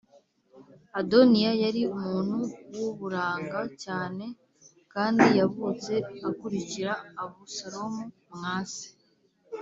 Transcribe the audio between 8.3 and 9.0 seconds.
mwa se.